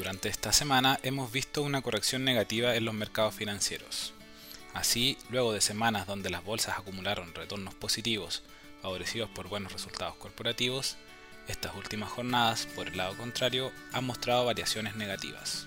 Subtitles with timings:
[0.00, 4.14] Durante esta semana hemos visto una corrección negativa en los mercados financieros.
[4.72, 8.42] Así, luego de semanas donde las bolsas acumularon retornos positivos,
[8.80, 10.96] favorecidos por buenos resultados corporativos,
[11.48, 15.66] estas últimas jornadas, por el lado contrario, han mostrado variaciones negativas.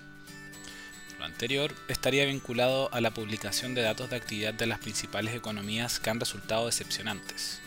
[1.20, 6.00] Lo anterior estaría vinculado a la publicación de datos de actividad de las principales economías
[6.00, 7.60] que han resultado decepcionantes.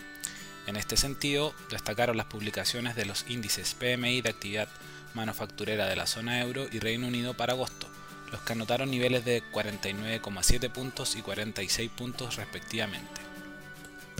[0.67, 4.67] En este sentido, destacaron las publicaciones de los índices PMI de actividad
[5.13, 7.87] manufacturera de la zona euro y Reino Unido para agosto,
[8.31, 13.21] los que anotaron niveles de 49,7 puntos y 46 puntos respectivamente.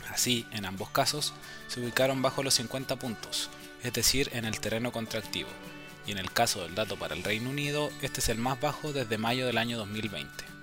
[0.10, 1.34] Así, en ambos casos,
[1.68, 3.50] se ubicaron bajo los 50 puntos,
[3.84, 5.50] es decir, en el terreno contractivo,
[6.06, 8.94] y en el caso del dato para el Reino Unido, este es el más bajo
[8.94, 10.57] desde mayo del año 2020.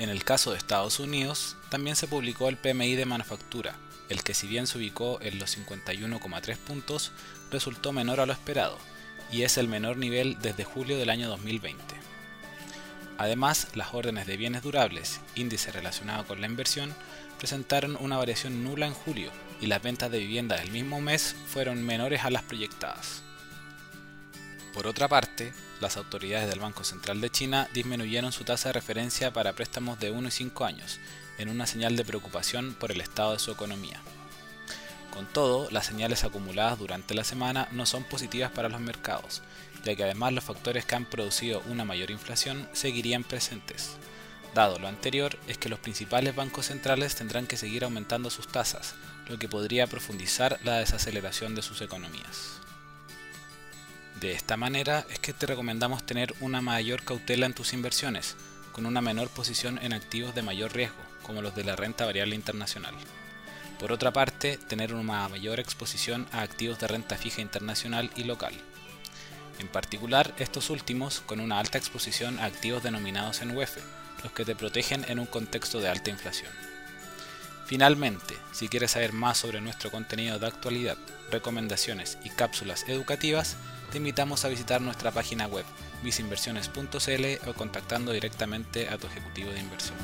[0.00, 3.74] En el caso de Estados Unidos, también se publicó el PMI de manufactura,
[4.08, 7.12] el que si bien se ubicó en los 51,3 puntos,
[7.50, 8.78] resultó menor a lo esperado,
[9.30, 11.82] y es el menor nivel desde julio del año 2020.
[13.18, 16.94] Además, las órdenes de bienes durables, índice relacionado con la inversión,
[17.36, 19.30] presentaron una variación nula en julio,
[19.60, 23.22] y las ventas de vivienda del mismo mes fueron menores a las proyectadas.
[24.72, 29.32] Por otra parte, las autoridades del Banco Central de China disminuyeron su tasa de referencia
[29.32, 31.00] para préstamos de 1 y 5 años,
[31.38, 34.00] en una señal de preocupación por el estado de su economía.
[35.12, 39.42] Con todo, las señales acumuladas durante la semana no son positivas para los mercados,
[39.84, 43.96] ya que además los factores que han producido una mayor inflación seguirían presentes.
[44.54, 48.94] Dado lo anterior, es que los principales bancos centrales tendrán que seguir aumentando sus tasas,
[49.28, 52.60] lo que podría profundizar la desaceleración de sus economías.
[54.20, 58.36] De esta manera es que te recomendamos tener una mayor cautela en tus inversiones,
[58.72, 62.34] con una menor posición en activos de mayor riesgo, como los de la renta variable
[62.34, 62.94] internacional.
[63.78, 68.52] Por otra parte, tener una mayor exposición a activos de renta fija internacional y local.
[69.58, 73.78] En particular, estos últimos con una alta exposición a activos denominados en UEF,
[74.22, 76.69] los que te protegen en un contexto de alta inflación.
[77.70, 80.96] Finalmente, si quieres saber más sobre nuestro contenido de actualidad,
[81.30, 83.56] recomendaciones y cápsulas educativas,
[83.92, 85.64] te invitamos a visitar nuestra página web
[86.02, 89.96] visinversiones.cl o contactando directamente a tu ejecutivo de inversión.